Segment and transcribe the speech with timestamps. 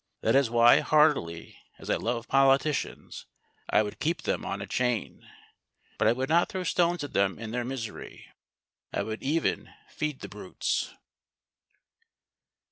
[0.21, 3.27] That is why, heartily as I love politicians,
[3.69, 5.29] I would keep them on a chain.
[5.99, 8.25] But I would not throw stones at them in their misery.
[8.91, 10.91] I would even feed the brutes.